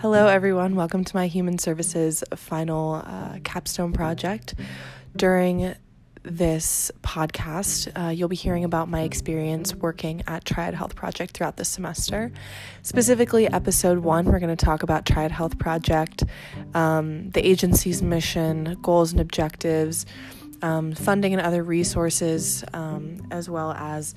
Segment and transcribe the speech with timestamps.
[0.00, 0.76] Hello, everyone.
[0.76, 4.54] Welcome to my Human Services final uh, capstone project.
[5.16, 5.74] During
[6.22, 11.56] this podcast, uh, you'll be hearing about my experience working at Triad Health Project throughout
[11.56, 12.30] the semester.
[12.82, 16.22] Specifically, episode one, we're going to talk about Triad Health Project,
[16.74, 20.06] um, the agency's mission, goals and objectives,
[20.62, 24.14] um, funding and other resources, um, as well as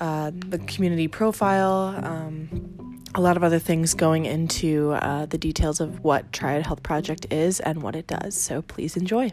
[0.00, 5.80] uh, the community profile um, a lot of other things going into uh, the details
[5.80, 8.34] of what Triad Health Project is and what it does.
[8.34, 9.30] So please enjoy.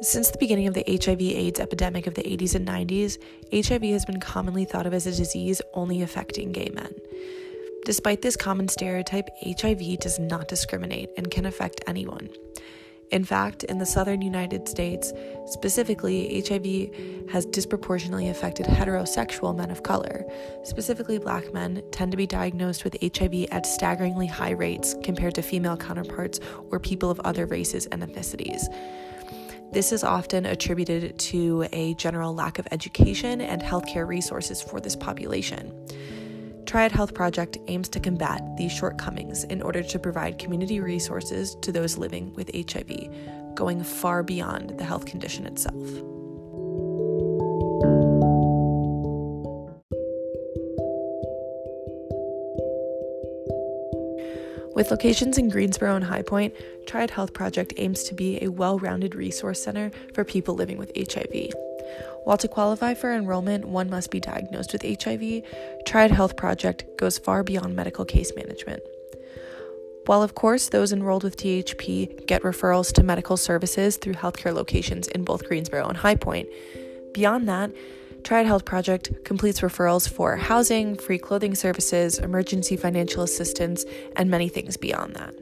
[0.00, 3.18] Since the beginning of the HIV AIDS epidemic of the 80s and 90s,
[3.52, 6.92] HIV has been commonly thought of as a disease only affecting gay men.
[7.84, 12.30] Despite this common stereotype, HIV does not discriminate and can affect anyone.
[13.12, 15.12] In fact, in the southern United States,
[15.44, 20.24] specifically, HIV has disproportionately affected heterosexual men of color.
[20.64, 25.42] Specifically, black men tend to be diagnosed with HIV at staggeringly high rates compared to
[25.42, 28.62] female counterparts or people of other races and ethnicities.
[29.72, 34.96] This is often attributed to a general lack of education and healthcare resources for this
[34.96, 35.81] population.
[36.72, 41.70] Triad Health Project aims to combat these shortcomings in order to provide community resources to
[41.70, 45.76] those living with HIV, going far beyond the health condition itself.
[54.74, 56.54] With locations in Greensboro and High Point,
[56.86, 60.90] Triad Health Project aims to be a well rounded resource center for people living with
[60.96, 61.52] HIV.
[62.24, 65.42] While to qualify for enrollment, one must be diagnosed with HIV,
[65.84, 68.82] Triad Health Project goes far beyond medical case management.
[70.06, 75.08] While, of course, those enrolled with THP get referrals to medical services through healthcare locations
[75.08, 76.48] in both Greensboro and High Point,
[77.12, 77.70] beyond that,
[78.24, 83.84] Triad Health Project completes referrals for housing, free clothing services, emergency financial assistance,
[84.16, 85.34] and many things beyond that.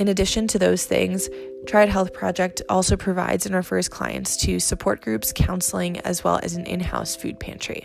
[0.00, 1.28] In addition to those things,
[1.66, 6.54] Triad Health Project also provides and refers clients to support groups, counseling, as well as
[6.54, 7.84] an in house food pantry.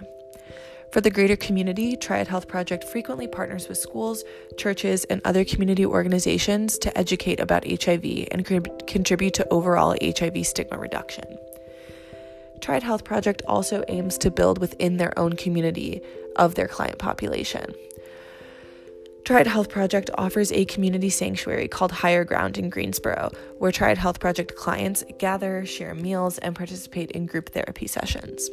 [0.94, 4.24] For the greater community, Triad Health Project frequently partners with schools,
[4.56, 8.46] churches, and other community organizations to educate about HIV and
[8.88, 11.38] contribute to overall HIV stigma reduction.
[12.62, 16.02] Triad Health Project also aims to build within their own community
[16.38, 17.74] of their client population.
[19.26, 24.20] Triad Health Project offers a community sanctuary called Higher Ground in Greensboro, where Triad Health
[24.20, 28.48] Project clients gather, share meals, and participate in group therapy sessions.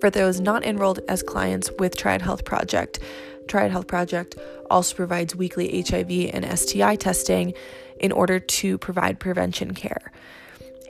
[0.00, 2.98] For those not enrolled as clients with Triad Health Project,
[3.46, 4.34] Triad Health Project
[4.70, 7.54] also provides weekly HIV and STI testing
[8.00, 10.10] in order to provide prevention care.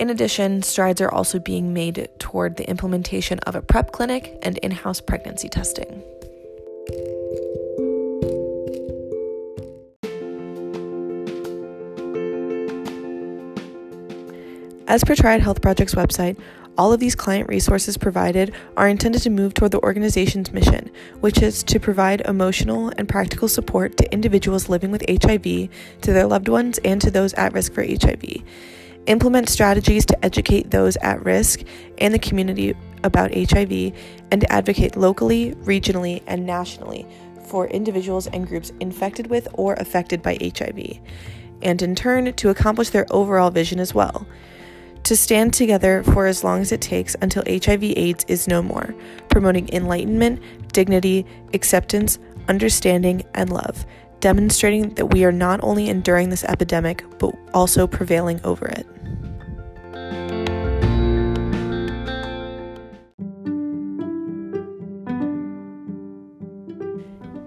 [0.00, 4.56] In addition, strides are also being made toward the implementation of a PrEP clinic and
[4.58, 6.02] in house pregnancy testing.
[14.86, 16.36] As per Triad Health Project's website,
[16.76, 20.90] all of these client resources provided are intended to move toward the organization's mission,
[21.20, 26.26] which is to provide emotional and practical support to individuals living with HIV, to their
[26.26, 28.42] loved ones, and to those at risk for HIV.
[29.06, 31.62] Implement strategies to educate those at risk
[31.96, 32.74] and the community
[33.04, 33.94] about HIV,
[34.30, 37.06] and to advocate locally, regionally, and nationally
[37.46, 40.98] for individuals and groups infected with or affected by HIV,
[41.62, 44.26] and in turn to accomplish their overall vision as well
[45.04, 48.94] to stand together for as long as it takes until HIV/AIDS is no more,
[49.28, 50.40] promoting enlightenment,
[50.72, 53.86] dignity, acceptance, understanding, and love,
[54.20, 58.86] demonstrating that we are not only enduring this epidemic, but also prevailing over it.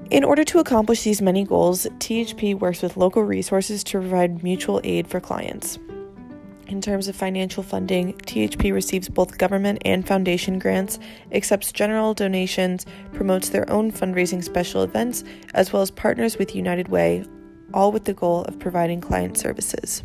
[0.09, 4.79] In order to accomplish these many goals, THP works with local resources to provide mutual
[4.83, 5.79] aid for clients.
[6.67, 10.99] In terms of financial funding, THP receives both government and foundation grants,
[11.31, 15.23] accepts general donations, promotes their own fundraising special events,
[15.53, 17.23] as well as partners with United Way,
[17.73, 20.03] all with the goal of providing client services.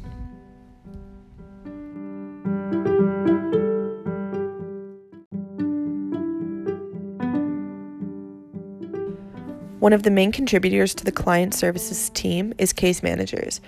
[9.82, 13.60] One of the main contributors to the client services team is case managers.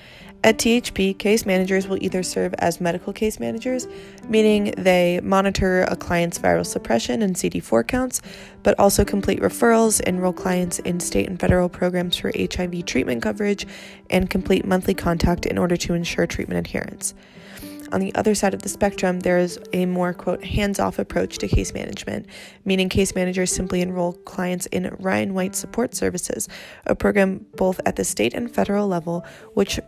[0.45, 3.89] At THP, case managers will either serve as medical case managers,
[4.29, 8.23] meaning they monitor a client's viral suppression and CD4 counts,
[8.63, 13.67] but also complete referrals, enroll clients in state and federal programs for HIV treatment coverage,
[14.09, 17.13] and complete monthly contact in order to ensure treatment adherence.
[17.95, 21.39] On the other side of the spectrum, there is a more, quote, hands off approach
[21.39, 22.27] to case management,
[22.65, 26.49] meaning case managers simply enroll clients in Ryan White Support Services,
[26.87, 29.79] a program both at the state and federal level, which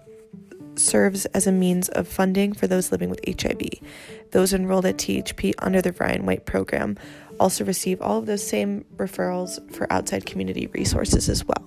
[0.76, 3.60] serves as a means of funding for those living with HIV.
[4.30, 6.96] Those enrolled at THP under the Ryan White program
[7.40, 11.64] also receive all of those same referrals for outside community resources as well.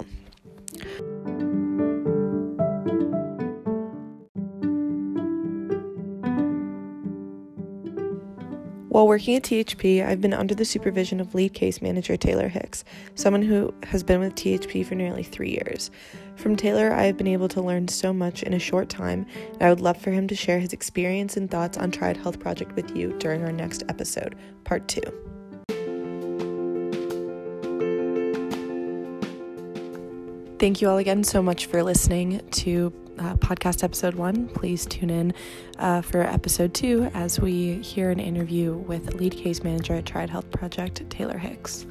[8.99, 12.83] While working at THP, I've been under the supervision of lead case manager Taylor Hicks,
[13.15, 15.89] someone who has been with THP for nearly three years.
[16.35, 19.63] From Taylor, I have been able to learn so much in a short time, and
[19.63, 22.75] I would love for him to share his experience and thoughts on Triad Health Project
[22.75, 24.35] with you during our next episode,
[24.65, 25.01] part two.
[30.59, 34.47] Thank you all again so much for listening to uh, podcast episode one.
[34.47, 35.33] Please tune in
[35.77, 40.29] uh, for episode two as we hear an interview with lead case manager at Triad
[40.29, 41.85] Health Project, Taylor Hicks.